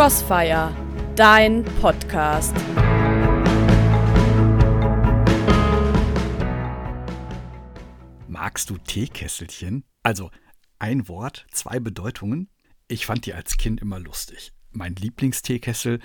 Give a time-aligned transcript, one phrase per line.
[0.00, 0.74] Crossfire,
[1.14, 2.56] dein Podcast.
[8.26, 9.84] Magst du Teekesselchen?
[10.02, 10.30] Also
[10.78, 12.48] ein Wort, zwei Bedeutungen.
[12.88, 14.54] Ich fand die als Kind immer lustig.
[14.70, 16.00] Mein Lieblingsteekessel,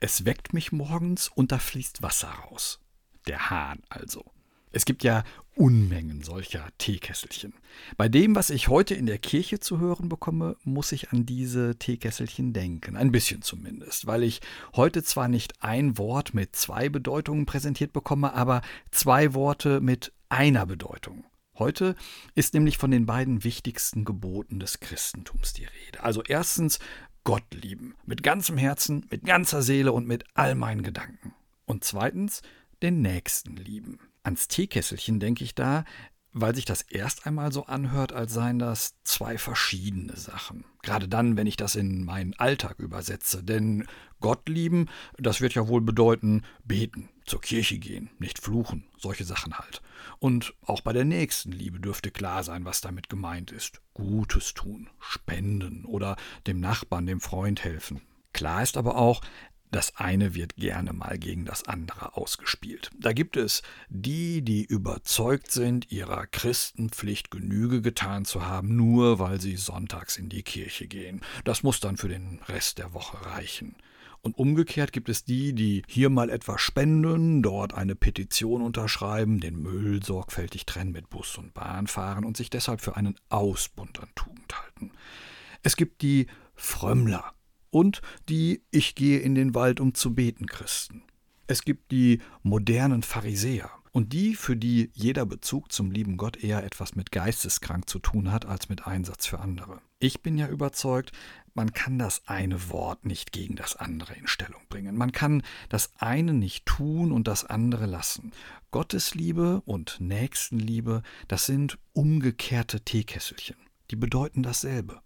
[0.00, 2.80] es weckt mich morgens und da fließt Wasser raus.
[3.28, 4.24] Der Hahn also.
[4.72, 5.22] Es gibt ja
[5.56, 7.54] Unmengen solcher Teekesselchen.
[7.96, 11.76] Bei dem, was ich heute in der Kirche zu hören bekomme, muss ich an diese
[11.78, 12.94] Teekesselchen denken.
[12.94, 14.42] Ein bisschen zumindest, weil ich
[14.74, 20.66] heute zwar nicht ein Wort mit zwei Bedeutungen präsentiert bekomme, aber zwei Worte mit einer
[20.66, 21.24] Bedeutung.
[21.58, 21.96] Heute
[22.34, 26.02] ist nämlich von den beiden wichtigsten Geboten des Christentums die Rede.
[26.02, 26.80] Also erstens
[27.24, 31.34] Gott lieben, mit ganzem Herzen, mit ganzer Seele und mit all meinen Gedanken.
[31.64, 32.42] Und zweitens
[32.82, 33.98] den Nächsten lieben.
[34.26, 35.84] Ans Teekesselchen denke ich da,
[36.32, 40.64] weil sich das erst einmal so anhört, als seien das zwei verschiedene Sachen.
[40.82, 43.42] Gerade dann, wenn ich das in meinen Alltag übersetze.
[43.42, 43.86] Denn
[44.20, 49.58] Gott lieben, das wird ja wohl bedeuten, beten, zur Kirche gehen, nicht fluchen, solche Sachen
[49.58, 49.80] halt.
[50.18, 53.80] Und auch bei der nächsten Liebe dürfte klar sein, was damit gemeint ist.
[53.94, 58.02] Gutes tun, spenden oder dem Nachbarn, dem Freund helfen.
[58.32, 59.22] Klar ist aber auch,
[59.70, 62.90] das eine wird gerne mal gegen das andere ausgespielt.
[62.98, 69.40] Da gibt es die, die überzeugt sind, ihrer Christenpflicht Genüge getan zu haben, nur weil
[69.40, 71.20] sie sonntags in die Kirche gehen.
[71.44, 73.76] Das muss dann für den Rest der Woche reichen.
[74.22, 79.62] Und umgekehrt gibt es die, die hier mal etwas spenden, dort eine Petition unterschreiben, den
[79.62, 84.08] Müll sorgfältig trennen, mit Bus und Bahn fahren und sich deshalb für einen Ausbund an
[84.16, 84.90] Tugend halten.
[85.62, 86.26] Es gibt die
[86.56, 87.35] Frömmler,
[87.76, 91.02] und die Ich gehe in den Wald, um zu beten Christen.
[91.46, 96.64] Es gibt die modernen Pharisäer und die, für die jeder Bezug zum lieben Gott eher
[96.64, 99.82] etwas mit geisteskrank zu tun hat als mit Einsatz für andere.
[99.98, 101.12] Ich bin ja überzeugt,
[101.52, 104.96] man kann das eine Wort nicht gegen das andere in Stellung bringen.
[104.96, 108.32] Man kann das eine nicht tun und das andere lassen.
[108.70, 113.56] Gottesliebe und Nächstenliebe, das sind umgekehrte Teekesselchen.
[113.90, 115.02] Die bedeuten dasselbe.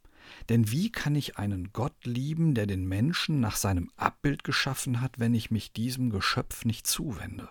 [0.49, 5.19] Denn wie kann ich einen Gott lieben, der den Menschen nach seinem Abbild geschaffen hat,
[5.19, 7.49] wenn ich mich diesem Geschöpf nicht zuwende?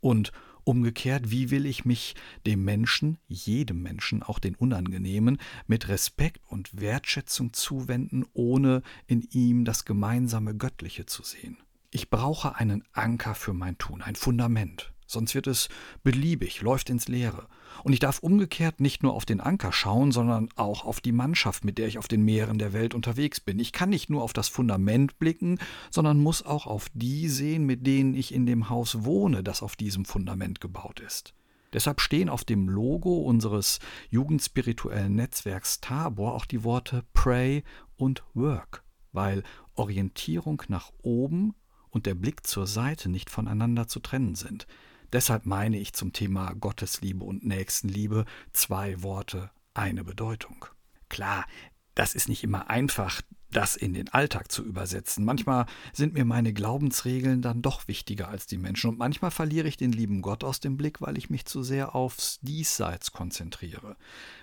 [0.00, 0.32] Und
[0.64, 2.14] umgekehrt, wie will ich mich
[2.46, 9.64] dem Menschen, jedem Menschen, auch den Unangenehmen, mit Respekt und Wertschätzung zuwenden, ohne in ihm
[9.64, 11.58] das gemeinsame Göttliche zu sehen?
[11.90, 15.68] Ich brauche einen Anker für mein Tun, ein Fundament sonst wird es
[16.02, 17.46] beliebig, läuft ins Leere.
[17.82, 21.64] Und ich darf umgekehrt nicht nur auf den Anker schauen, sondern auch auf die Mannschaft,
[21.64, 23.58] mit der ich auf den Meeren der Welt unterwegs bin.
[23.58, 25.58] Ich kann nicht nur auf das Fundament blicken,
[25.90, 29.74] sondern muss auch auf die sehen, mit denen ich in dem Haus wohne, das auf
[29.76, 31.34] diesem Fundament gebaut ist.
[31.72, 37.64] Deshalb stehen auf dem Logo unseres jugendspirituellen Netzwerks Tabor auch die Worte Pray
[37.96, 39.42] und Work, weil
[39.74, 41.54] Orientierung nach oben
[41.90, 44.66] und der Blick zur Seite nicht voneinander zu trennen sind.
[45.14, 50.66] Deshalb meine ich zum Thema Gottesliebe und Nächstenliebe zwei Worte, eine Bedeutung.
[51.08, 51.46] Klar,
[51.94, 53.22] das ist nicht immer einfach,
[53.54, 55.24] das in den Alltag zu übersetzen.
[55.24, 59.76] Manchmal sind mir meine Glaubensregeln dann doch wichtiger als die Menschen und manchmal verliere ich
[59.76, 63.96] den lieben Gott aus dem Blick, weil ich mich zu sehr aufs Diesseits konzentriere.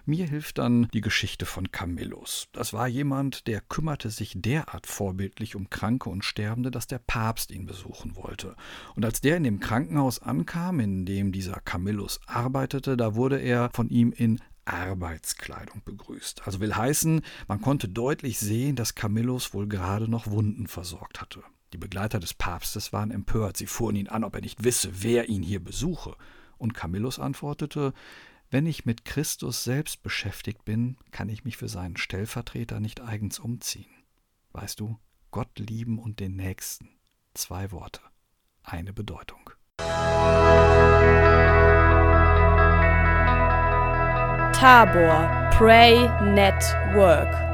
[0.05, 2.47] Mir hilft dann die Geschichte von Camillus.
[2.53, 7.51] Das war jemand, der kümmerte sich derart vorbildlich um Kranke und Sterbende, dass der Papst
[7.51, 8.55] ihn besuchen wollte.
[8.95, 13.69] Und als der in dem Krankenhaus ankam, in dem dieser Camillus arbeitete, da wurde er
[13.73, 14.39] von ihm in
[14.71, 16.45] Arbeitskleidung begrüßt.
[16.45, 21.43] Also will heißen, man konnte deutlich sehen, dass Camillus wohl gerade noch Wunden versorgt hatte.
[21.73, 23.57] Die Begleiter des Papstes waren empört.
[23.57, 26.15] Sie fuhren ihn an, ob er nicht wisse, wer ihn hier besuche.
[26.57, 27.93] Und Camillus antwortete,
[28.49, 33.39] wenn ich mit Christus selbst beschäftigt bin, kann ich mich für seinen Stellvertreter nicht eigens
[33.39, 33.91] umziehen.
[34.51, 34.99] Weißt du,
[35.31, 36.89] Gott lieben und den Nächsten.
[37.33, 38.01] Zwei Worte,
[38.63, 39.49] eine Bedeutung.
[44.61, 47.50] Tabor Pray Network.